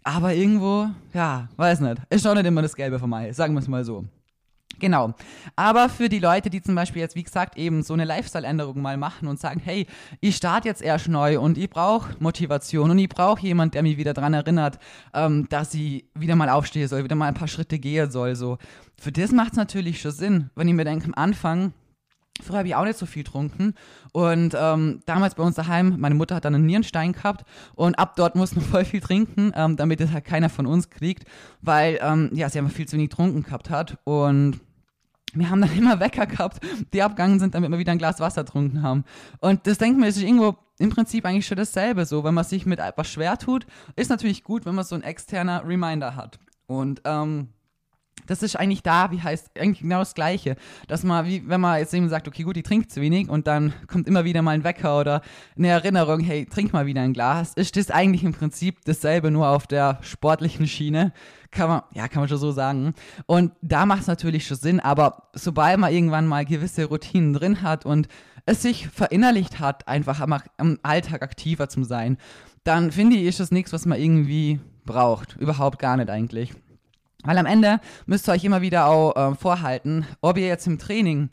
[0.03, 2.01] Aber irgendwo, ja, weiß nicht.
[2.09, 4.07] Ist auch nicht immer das Gelbe von mir, sagen wir es mal so.
[4.79, 5.13] Genau.
[5.57, 8.97] Aber für die Leute, die zum Beispiel jetzt, wie gesagt, eben so eine Lifestyle-Änderung mal
[8.97, 9.87] machen und sagen, hey,
[10.21, 13.99] ich starte jetzt erst neu und ich brauche Motivation und ich brauche jemand, der mich
[13.99, 14.79] wieder daran erinnert,
[15.13, 18.37] ähm, dass ich wieder mal aufstehen soll, wieder mal ein paar Schritte gehen soll.
[18.37, 18.57] So.
[18.99, 21.75] Für das macht es natürlich schon Sinn, wenn ich mir denke, am Anfang,
[22.41, 23.75] Früher habe ich auch nicht so viel getrunken.
[24.13, 28.17] Und ähm, damals bei uns daheim, meine Mutter hat dann einen Nierenstein gehabt und ab
[28.17, 31.25] dort musste man voll viel trinken, ähm, damit es halt keiner von uns kriegt,
[31.61, 33.99] weil ähm, ja, sie einfach viel zu wenig getrunken gehabt hat.
[34.05, 34.61] Und
[35.33, 36.61] wir haben dann immer Wecker gehabt,
[36.93, 39.05] die abgegangen sind, damit wir wieder ein Glas Wasser getrunken haben.
[39.41, 42.25] Und das denkt man, ist irgendwo im Prinzip eigentlich schon dasselbe so.
[42.25, 45.63] Wenn man sich mit etwas schwer tut, ist natürlich gut, wenn man so ein externer
[45.67, 46.39] Reminder hat.
[46.67, 47.49] Und ähm,
[48.27, 50.57] das ist eigentlich da, wie heißt, eigentlich genau das Gleiche.
[50.89, 53.47] Dass man, wie wenn man jetzt eben sagt, okay, gut, die trinkt zu wenig und
[53.47, 55.23] dann kommt immer wieder mal ein Wecker oder
[55.57, 59.49] eine Erinnerung, hey, trink mal wieder ein Glas, ist das eigentlich im Prinzip dasselbe, nur
[59.49, 61.13] auf der sportlichen Schiene.
[61.51, 62.95] Kann man, ja, kann man schon so sagen.
[63.27, 67.63] Und da macht es natürlich schon Sinn, aber sobald man irgendwann mal gewisse Routinen drin
[67.63, 68.07] hat und
[68.47, 72.19] es sich verinnerlicht hat, einfach am Alltag aktiver zu sein,
[72.65, 75.37] dann finde ich, ist das nichts, was man irgendwie braucht.
[75.37, 76.53] Überhaupt gar nicht eigentlich.
[77.25, 80.79] Weil am Ende müsst ihr euch immer wieder auch äh, vorhalten, ob ihr jetzt im
[80.79, 81.31] Training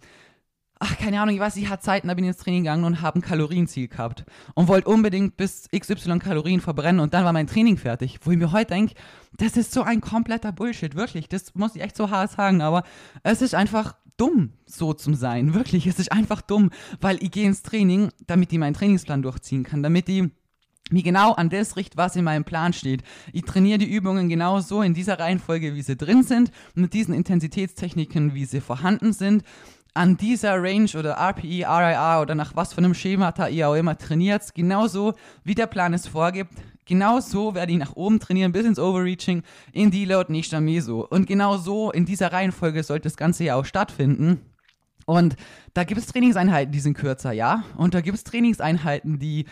[0.80, 3.02] ach, keine Ahnung, ich weiß, ich hatte Zeiten, da bin ich ins Training gegangen und
[3.02, 7.48] habe ein Kalorienziel gehabt und wollte unbedingt bis XY Kalorien verbrennen und dann war mein
[7.48, 8.20] Training fertig.
[8.24, 8.94] Wo ich mir heute denke,
[9.38, 11.30] das ist so ein kompletter Bullshit, wirklich.
[11.30, 12.84] Das muss ich echt so hart sagen, aber
[13.24, 15.54] es ist einfach dumm, so zu sein.
[15.54, 16.72] Wirklich, es ist einfach dumm,
[17.02, 20.30] weil ich gehe ins Training, damit ich meinen Trainingsplan durchziehen kann, damit ich
[20.92, 23.04] mich genau an das richt, was in meinem Plan steht.
[23.34, 27.14] Ich trainiere die Übungen genau so in dieser Reihenfolge, wie sie drin sind, mit diesen
[27.14, 29.44] Intensitätstechniken, wie sie vorhanden sind
[29.98, 33.74] an dieser Range oder RPE, RIR oder nach was für einem Schema da ihr auch
[33.74, 36.54] immer trainiert, genauso wie der Plan es vorgibt,
[36.86, 39.42] genau so werde ich nach oben trainieren, bis ins Overreaching,
[39.74, 41.06] in Deload, nicht am Meso.
[41.10, 44.40] Und genau so in dieser Reihenfolge sollte das Ganze ja auch stattfinden.
[45.06, 45.36] Und
[45.74, 47.64] da gibt es Trainingseinheiten, die sind kürzer, ja.
[47.78, 49.46] Und da gibt es Trainingseinheiten, die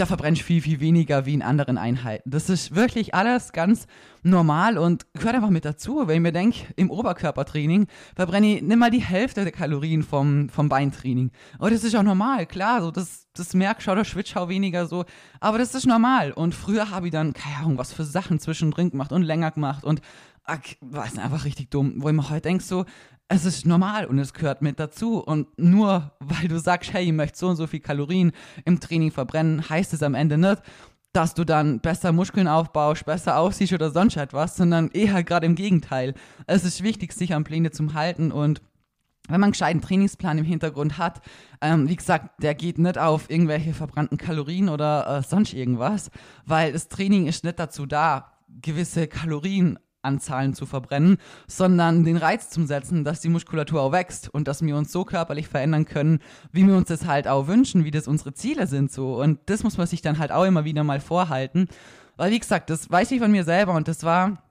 [0.00, 2.30] da verbrenne ich viel, viel weniger wie in anderen Einheiten.
[2.30, 3.86] Das ist wirklich alles ganz
[4.22, 6.08] normal und gehört einfach mit dazu.
[6.08, 7.86] Wenn ich mir denke, im Oberkörpertraining
[8.16, 11.30] verbrenne ich nicht mal die Hälfte der Kalorien vom, vom Beintraining.
[11.58, 15.04] Aber das ist auch normal, klar, so das, das du oder schwitzt auch weniger so.
[15.38, 16.32] Aber das ist normal.
[16.32, 19.84] Und früher habe ich dann, keine Ahnung, was für Sachen zwischendrin gemacht und länger gemacht
[19.84, 20.00] und
[20.80, 22.86] war es einfach richtig dumm, wo ich mir heute denke, so,
[23.32, 25.20] es ist normal und es gehört mit dazu.
[25.20, 28.32] Und nur weil du sagst, hey, ich möchte so und so viel Kalorien
[28.64, 30.60] im Training verbrennen, heißt es am Ende nicht,
[31.12, 35.54] dass du dann besser Muskeln aufbaust, besser aussiehst oder sonst etwas, sondern eher gerade im
[35.54, 36.14] Gegenteil.
[36.48, 38.62] Es ist wichtig, sich an Pläne zu halten und
[39.28, 41.20] wenn man einen gescheiten Trainingsplan im Hintergrund hat,
[41.60, 46.10] ähm, wie gesagt, der geht nicht auf irgendwelche verbrannten Kalorien oder äh, sonst irgendwas,
[46.46, 52.50] weil das Training ist nicht dazu da, gewisse Kalorien Anzahlen zu verbrennen, sondern den Reiz
[52.50, 56.20] zu setzen, dass die Muskulatur auch wächst und dass wir uns so körperlich verändern können,
[56.52, 59.20] wie wir uns das halt auch wünschen, wie das unsere Ziele sind so.
[59.20, 61.68] Und das muss man sich dann halt auch immer wieder mal vorhalten.
[62.16, 64.42] Weil, wie gesagt, das weiß ich von mir selber und das war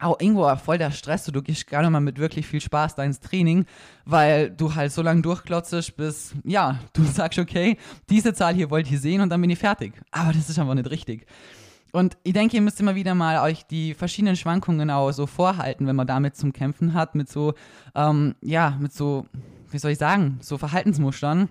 [0.00, 1.24] auch irgendwo voll der Stress.
[1.24, 3.66] Du gehst gerne mal mit wirklich viel Spaß da ins Training,
[4.04, 7.76] weil du halt so lange durchklotzest, bis, ja, du sagst, okay,
[8.08, 9.92] diese Zahl hier wollt ihr sehen und dann bin ich fertig.
[10.10, 11.26] Aber das ist einfach nicht richtig.
[11.92, 15.86] Und ich denke, ihr müsst immer wieder mal euch die verschiedenen Schwankungen auch so vorhalten,
[15.86, 17.54] wenn man damit zum Kämpfen hat, mit so,
[17.94, 19.26] ähm, ja, mit so,
[19.70, 21.48] wie soll ich sagen, so Verhaltensmustern.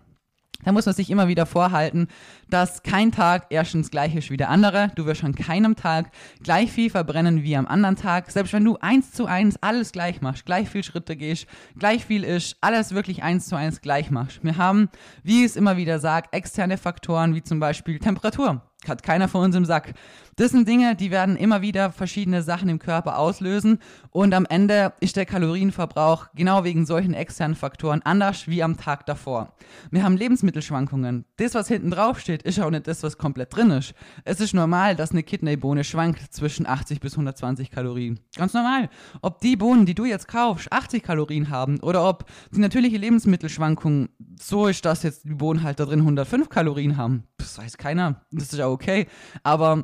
[0.66, 2.10] Da muss man sich immer wieder vorhalten,
[2.50, 4.92] dass kein Tag erstens gleich ist wie der andere.
[4.96, 6.12] Du wirst an keinem Tag
[6.44, 8.30] gleich viel verbrennen wie am anderen Tag.
[8.30, 11.48] Selbst wenn du eins zu eins alles gleich machst, gleich viel Schritte gehst,
[11.78, 14.44] gleich viel ist, alles wirklich eins zu eins gleich machst.
[14.44, 14.90] Wir haben,
[15.24, 18.62] wie ich es immer wieder sage, externe Faktoren wie zum Beispiel Temperatur.
[18.88, 19.94] Hat keiner von uns im Sack.
[20.40, 24.94] Das sind Dinge, die werden immer wieder verschiedene Sachen im Körper auslösen und am Ende
[25.02, 29.54] ist der Kalorienverbrauch genau wegen solchen externen Faktoren anders wie am Tag davor.
[29.92, 31.26] Wir haben Lebensmittelschwankungen.
[31.36, 33.94] Das, was hinten drauf steht, ist auch nicht das, was komplett drin ist.
[34.24, 38.22] Es ist normal, dass eine Kidneybohne schwankt zwischen 80 bis 120 Kalorien.
[38.38, 38.90] Ganz normal.
[39.22, 42.24] Ob die Bohnen, die du jetzt kaufst, 80 Kalorien haben oder ob
[42.56, 44.08] die natürliche Lebensmittelschwankung
[44.40, 47.26] so ist, dass jetzt die Bohnen halt da drin 105 Kalorien haben.
[47.38, 48.22] Das weiß keiner.
[48.32, 49.08] Das ist ja okay.
[49.44, 49.84] Aber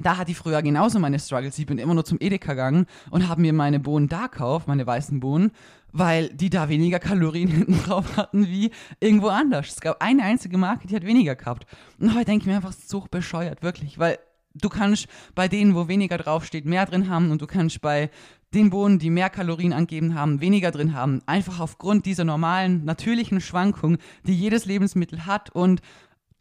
[0.00, 1.58] da hatte ich früher genauso meine Struggles.
[1.58, 4.86] Ich bin immer nur zum Edeka gegangen und habe mir meine Bohnen da gekauft, meine
[4.86, 5.52] weißen Bohnen,
[5.92, 9.68] weil die da weniger Kalorien hinten drauf hatten wie irgendwo anders.
[9.68, 11.66] Es gab eine einzige Marke, die hat weniger gehabt.
[11.98, 14.18] Und heute denke ich mir einfach, so bescheuert, wirklich, weil
[14.54, 18.10] du kannst bei denen, wo weniger draufsteht, mehr drin haben und du kannst bei
[18.54, 21.22] den Bohnen, die mehr Kalorien angeben haben, weniger drin haben.
[21.26, 25.80] Einfach aufgrund dieser normalen, natürlichen Schwankung, die jedes Lebensmittel hat und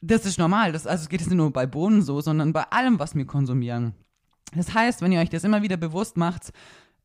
[0.02, 0.72] das ist normal.
[0.72, 3.26] Das, also es geht jetzt nicht nur bei Bohnen so, sondern bei allem, was wir
[3.26, 3.94] konsumieren.
[4.54, 6.52] Das heißt, wenn ihr euch das immer wieder bewusst macht,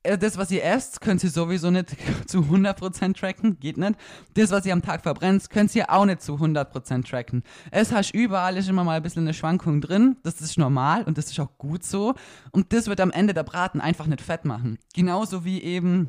[0.03, 3.95] äh, das, was ihr esst, könnt ihr sowieso nicht zu 100% tracken, geht nicht.
[4.35, 7.43] Das, was ihr am Tag verbrennt, könnt ihr auch nicht zu 100% tracken.
[7.71, 11.19] Es hast überall ist immer mal ein bisschen eine Schwankung drin, das ist normal und
[11.19, 12.15] das ist auch gut so.
[12.51, 14.79] Und das wird am Ende der Braten einfach nicht fett machen.
[14.95, 16.09] Genauso wie eben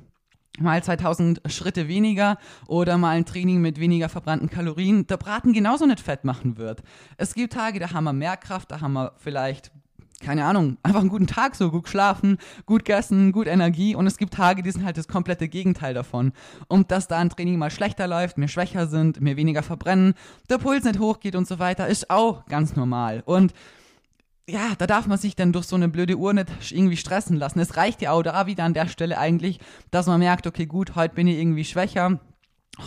[0.59, 5.85] mal 2000 Schritte weniger oder mal ein Training mit weniger verbrannten Kalorien, der Braten genauso
[5.85, 6.83] nicht fett machen wird.
[7.17, 9.71] Es gibt Tage, da haben wir mehr Kraft, da haben wir vielleicht
[10.19, 14.17] keine Ahnung, einfach einen guten Tag so, gut geschlafen, gut gegessen, gut Energie und es
[14.17, 16.33] gibt Tage, die sind halt das komplette Gegenteil davon.
[16.67, 20.15] Und dass da ein Training mal schlechter läuft, mir schwächer sind, mir weniger verbrennen,
[20.49, 23.21] der Puls nicht hochgeht und so weiter, ist auch ganz normal.
[23.25, 23.53] Und
[24.49, 27.59] ja, da darf man sich dann durch so eine blöde Uhr nicht irgendwie stressen lassen.
[27.59, 29.59] Es reicht ja auch da wieder an der Stelle eigentlich,
[29.91, 32.19] dass man merkt, okay, gut, heute bin ich irgendwie schwächer.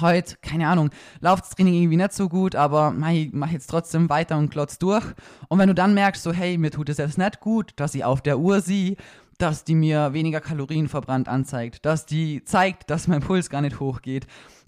[0.00, 4.08] Heute, keine Ahnung, läuft das Training irgendwie nicht so gut, aber ich mach jetzt trotzdem
[4.08, 5.04] weiter und klotz durch.
[5.48, 8.04] Und wenn du dann merkst, so, hey, mir tut es jetzt nicht gut, dass ich
[8.04, 8.96] auf der Uhr sehe,
[9.36, 13.80] dass die mir weniger Kalorien verbrannt anzeigt, dass die zeigt, dass mein Puls gar nicht
[13.80, 14.26] hochgeht.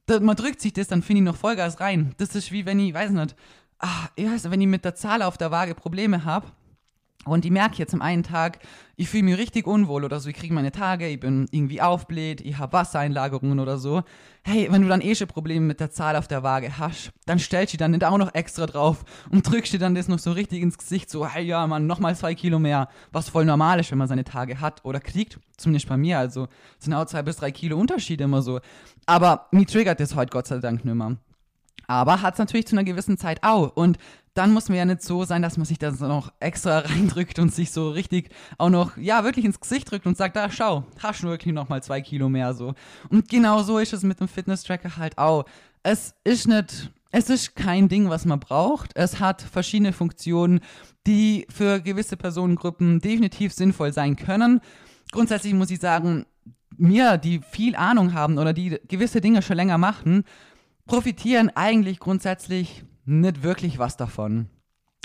[0.08, 2.14] man drückt sich das, dann finde ich noch Vollgas rein.
[2.18, 3.36] Das ist wie wenn ich, weiß nicht,
[3.78, 6.48] ach, ich weiß, wenn ich mit der Zahl auf der Waage Probleme habe,
[7.24, 8.58] Und ich merke jetzt am einen Tag,
[8.96, 12.40] ich fühle mich richtig unwohl oder so, ich kriege meine Tage, ich bin irgendwie aufbläht,
[12.40, 14.02] ich habe Wassereinlagerungen oder so.
[14.42, 17.38] Hey, wenn du dann eh schon Probleme mit der Zahl auf der Waage hast, dann
[17.38, 20.32] stellst du dann nicht auch noch extra drauf und drückst dir dann das noch so
[20.32, 23.92] richtig ins Gesicht, so, hey ja, man, nochmal zwei Kilo mehr, was voll normal ist,
[23.92, 26.48] wenn man seine Tage hat oder kriegt, zumindest bei mir, also
[26.80, 28.58] sind auch zwei bis drei Kilo Unterschiede immer so.
[29.06, 31.16] Aber mich triggert das heute Gott sei Dank nicht mehr.
[31.86, 33.76] Aber hat es natürlich zu einer gewissen Zeit auch.
[33.76, 33.98] Und
[34.34, 37.52] dann muss man ja nicht so sein, dass man sich das noch extra reindrückt und
[37.54, 41.22] sich so richtig auch noch, ja, wirklich ins Gesicht drückt und sagt, da schau, hast
[41.22, 42.74] du wirklich noch mal zwei Kilo mehr so.
[43.10, 45.44] Und genau so ist es mit dem Fitness-Tracker halt auch.
[45.82, 48.92] Es ist nicht, es ist kein Ding, was man braucht.
[48.94, 50.60] Es hat verschiedene Funktionen,
[51.06, 54.60] die für gewisse Personengruppen definitiv sinnvoll sein können.
[55.10, 56.24] Grundsätzlich muss ich sagen,
[56.78, 60.24] mir, die viel Ahnung haben oder die gewisse Dinge schon länger machen,
[60.86, 64.48] profitieren eigentlich grundsätzlich nicht wirklich was davon.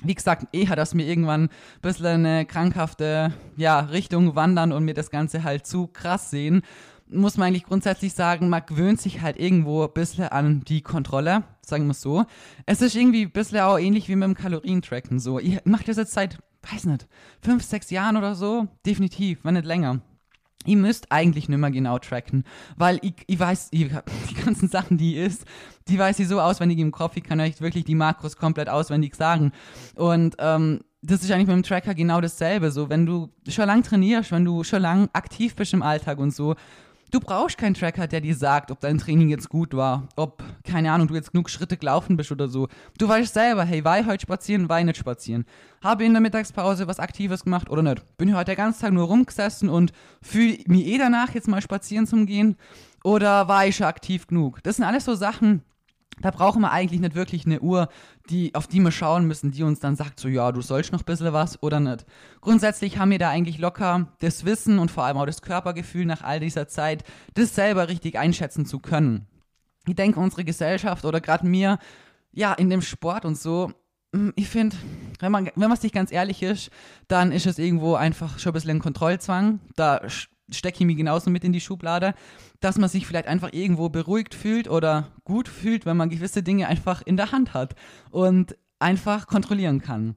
[0.04, 1.50] Wie gesagt, eher, dass mir irgendwann ein
[1.82, 6.62] bisschen eine krankhafte ja, Richtung wandern und mir das Ganze halt zu krass sehen,
[7.10, 11.44] muss man eigentlich grundsätzlich sagen, man gewöhnt sich halt irgendwo ein bisschen an die Kontrolle,
[11.62, 12.26] sagen wir es so.
[12.66, 15.40] Es ist irgendwie ein bisschen auch ähnlich wie mit dem Kalorientracken so.
[15.40, 16.38] Ich mache das jetzt seit,
[16.70, 17.08] weiß nicht,
[17.42, 20.02] fünf, sechs Jahren oder so, definitiv, wenn nicht länger.
[20.68, 22.44] Ihr müsst eigentlich nicht mehr genau tracken,
[22.76, 23.90] weil ich, ich weiß, ich,
[24.30, 25.46] die ganzen Sachen, die ist,
[25.88, 29.16] die weiß ich so auswendig im Kopf, ich kann euch wirklich die Makros komplett auswendig
[29.16, 29.52] sagen.
[29.96, 32.72] Und ähm, das ist eigentlich mit dem Tracker genau dasselbe.
[32.72, 36.34] So, wenn du schon lang trainierst, wenn du schon lang aktiv bist im Alltag und
[36.34, 36.56] so,
[37.10, 40.92] Du brauchst keinen Tracker, der dir sagt, ob dein Training jetzt gut war, ob, keine
[40.92, 42.68] Ahnung, du jetzt genug Schritte gelaufen bist oder so.
[42.98, 45.46] Du weißt selber, hey, war ich heute spazieren, war ich nicht spazieren.
[45.82, 48.04] Habe ich in der Mittagspause was Aktives gemacht oder nicht?
[48.18, 51.62] Bin ich heute den ganzen Tag nur rumgesessen und fühle mich eh danach, jetzt mal
[51.62, 52.58] spazieren zu gehen?
[53.06, 54.62] Oder war ich schon aktiv genug?
[54.64, 55.64] Das sind alles so Sachen,
[56.22, 57.90] da brauchen wir eigentlich nicht wirklich eine Uhr,
[58.30, 61.02] die, auf die wir schauen müssen, die uns dann sagt, so ja, du sollst noch
[61.02, 62.06] ein bisschen was oder nicht.
[62.42, 66.24] Grundsätzlich haben wir da eigentlich locker das Wissen und vor allem auch das Körpergefühl nach
[66.24, 67.04] all dieser Zeit,
[67.36, 69.28] das selber richtig einschätzen zu können.
[69.88, 71.78] Ich denke, unsere Gesellschaft oder gerade mir,
[72.32, 73.72] ja, in dem Sport und so,
[74.14, 74.76] hm, ich finde,
[75.20, 76.72] wenn man, wenn man sich ganz ehrlich ist,
[77.08, 79.60] dann ist es irgendwo einfach schon ein bisschen ein Kontrollzwang.
[79.76, 80.02] Da
[80.52, 82.14] stecke ich mich genauso mit in die Schublade,
[82.60, 86.68] dass man sich vielleicht einfach irgendwo beruhigt fühlt oder gut fühlt, wenn man gewisse Dinge
[86.68, 87.76] einfach in der Hand hat
[88.12, 90.16] und einfach kontrollieren kann.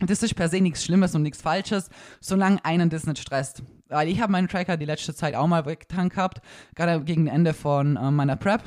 [0.00, 1.88] Das ist per se nichts Schlimmes und nichts Falsches,
[2.20, 3.62] solange einen das nicht stresst.
[3.88, 6.42] Weil ich habe meinen Tracker die letzte Zeit auch mal weggetan gehabt,
[6.74, 8.62] gerade gegen Ende von äh, meiner Prep.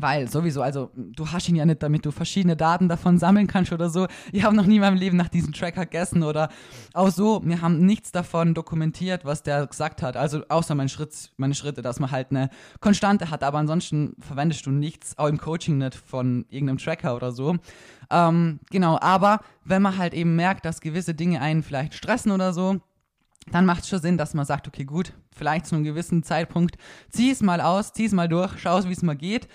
[0.00, 3.72] Weil sowieso, also du hast ihn ja nicht, damit du verschiedene Daten davon sammeln kannst
[3.72, 4.06] oder so.
[4.32, 6.48] Ich habe noch nie in meinem Leben nach diesem Tracker gegessen oder
[6.94, 7.42] auch so.
[7.44, 10.16] Wir haben nichts davon dokumentiert, was der gesagt hat.
[10.16, 13.42] Also außer mein Schritt, meine Schritte, dass man halt eine Konstante hat.
[13.42, 17.56] Aber ansonsten verwendest du nichts, auch im Coaching nicht von irgendeinem Tracker oder so.
[18.10, 22.52] Ähm, genau, aber wenn man halt eben merkt, dass gewisse Dinge einen vielleicht stressen oder
[22.52, 22.80] so,
[23.52, 26.76] dann macht es schon Sinn, dass man sagt, okay, gut, vielleicht zu einem gewissen Zeitpunkt,
[27.10, 29.48] zieh es mal aus, zieh es mal durch, schau, wie es mal geht.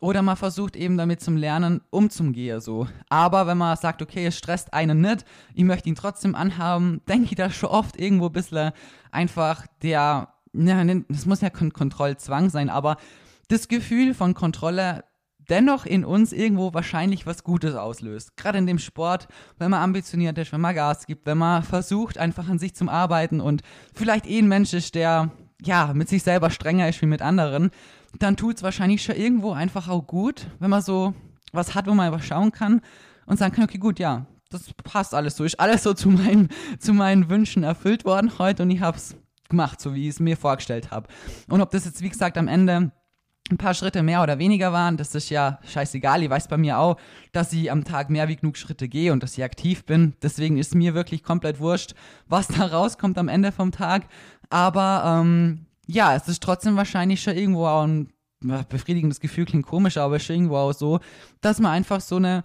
[0.00, 2.86] Oder man versucht eben damit zum Lernen umzugehen, so.
[3.08, 7.30] Aber wenn man sagt, okay, es stresst einen nicht, ich möchte ihn trotzdem anhaben, denke
[7.30, 8.72] ich da schon oft irgendwo ein bisschen
[9.10, 12.96] einfach der, ja, das muss ja Kontrollzwang sein, aber
[13.48, 15.04] das Gefühl von Kontrolle
[15.48, 18.36] dennoch in uns irgendwo wahrscheinlich was Gutes auslöst.
[18.36, 19.28] Gerade in dem Sport,
[19.58, 22.88] wenn man ambitioniert ist, wenn man Gas gibt, wenn man versucht, einfach an sich zu
[22.88, 23.62] arbeiten und
[23.94, 25.30] vielleicht eh ein Mensch ist, der
[25.62, 27.70] ja mit sich selber strenger ist wie mit anderen,
[28.18, 31.14] dann tut es wahrscheinlich schon irgendwo einfach auch gut, wenn man so
[31.52, 32.80] was hat, wo man einfach schauen kann
[33.26, 36.48] und sagen kann, okay, gut, ja, das passt alles so, ist alles so zu meinen,
[36.78, 39.16] zu meinen Wünschen erfüllt worden heute und ich habe es
[39.48, 41.08] gemacht, so wie ich es mir vorgestellt habe.
[41.48, 42.92] Und ob das jetzt, wie gesagt, am Ende
[43.50, 46.22] ein paar Schritte mehr oder weniger waren, das ist ja scheißegal.
[46.22, 46.96] Ich weiß bei mir auch,
[47.32, 50.14] dass ich am Tag mehr wie genug Schritte gehe und dass ich aktiv bin.
[50.22, 51.94] Deswegen ist mir wirklich komplett wurscht,
[52.26, 54.06] was da rauskommt am Ende vom Tag.
[54.48, 58.08] Aber ähm, ja, es ist trotzdem wahrscheinlich schon irgendwo auch ein
[58.68, 61.00] befriedigendes Gefühl, klingt komisch, aber ist irgendwo auch so,
[61.40, 62.44] dass man einfach so eine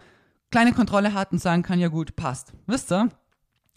[0.52, 2.54] kleine Kontrolle hat und sagen kann, ja gut, passt.
[2.68, 3.10] Wisst ihr?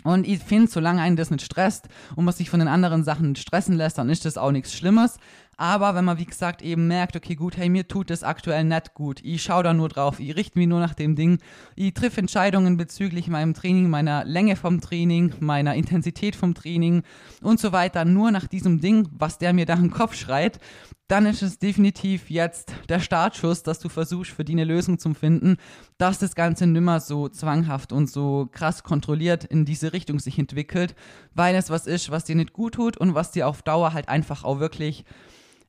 [0.04, 3.36] Und ich finde, solange einen das nicht stresst und man sich von den anderen Sachen
[3.36, 5.18] stressen lässt, dann ist das auch nichts Schlimmes.
[5.62, 8.94] Aber wenn man, wie gesagt, eben merkt, okay, gut, hey, mir tut das aktuell nicht
[8.94, 11.38] gut, ich schaue da nur drauf, ich richte mich nur nach dem Ding,
[11.76, 17.04] ich triff Entscheidungen bezüglich meinem Training, meiner Länge vom Training, meiner Intensität vom Training
[17.42, 20.58] und so weiter, nur nach diesem Ding, was der mir da im Kopf schreit,
[21.06, 25.14] dann ist es definitiv jetzt der Startschuss, dass du versuchst, für die eine Lösung zu
[25.14, 25.58] finden,
[25.96, 30.96] dass das Ganze nimmer so zwanghaft und so krass kontrolliert in diese Richtung sich entwickelt,
[31.34, 34.08] weil es was ist, was dir nicht gut tut und was dir auf Dauer halt
[34.08, 35.04] einfach auch wirklich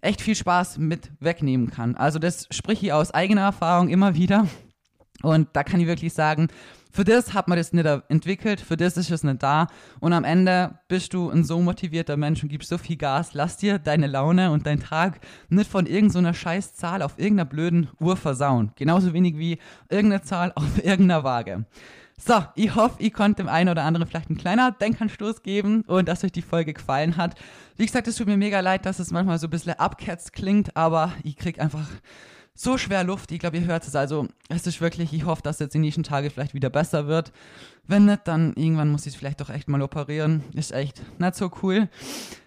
[0.04, 1.96] echt viel Spaß mit wegnehmen kann.
[1.96, 4.48] Also das spreche ich aus eigener Erfahrung immer wieder.
[5.22, 6.50] Und da kann ich wirklich sagen,
[6.92, 9.68] für das hat man das nicht entwickelt, für das ist es nicht da.
[10.00, 13.34] Und am Ende bist du ein so motivierter Mensch und gibst so viel Gas.
[13.34, 17.90] Lass dir deine Laune und deinen Tag nicht von irgendeiner scheiß Zahl auf irgendeiner blöden
[18.00, 18.74] Uhr versauen.
[18.76, 19.58] Genauso wenig wie
[19.90, 21.66] irgendeine Zahl auf irgendeiner Waage.
[22.18, 26.08] So, ich hoffe, ich konnte dem einen oder anderen vielleicht einen kleiner Denkanstoß geben und
[26.08, 27.36] dass euch die Folge gefallen hat.
[27.76, 30.78] Wie gesagt, es tut mir mega leid, dass es manchmal so ein bisschen abketzt klingt,
[30.78, 31.88] aber ich krieg einfach
[32.56, 33.32] so schwer Luft.
[33.32, 33.96] Ich glaube, ihr hört es.
[33.96, 37.32] Also, es ist wirklich, ich hoffe, dass jetzt die nächsten Tage vielleicht wieder besser wird.
[37.88, 40.44] Wenn nicht, dann irgendwann muss ich es vielleicht doch echt mal operieren.
[40.54, 41.90] Ist echt nicht so cool.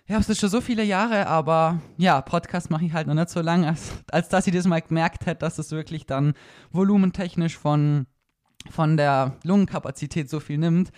[0.07, 3.29] Ich habe es schon so viele Jahre, aber ja, Podcast mache ich halt noch nicht
[3.29, 6.35] so lange, als, als dass ich das mal gemerkt hätte, dass es wirklich dann
[6.70, 8.07] volumentechnisch von,
[8.71, 10.90] von der Lungenkapazität so viel nimmt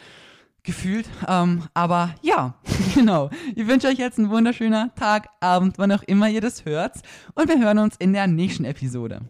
[0.62, 1.08] gefühlt.
[1.26, 2.54] Ähm, aber ja,
[2.94, 3.30] genau.
[3.54, 6.96] Ich wünsche euch jetzt einen wunderschönen Tag, Abend, wann auch immer ihr das hört.
[7.34, 9.22] Und wir hören uns in der nächsten Episode.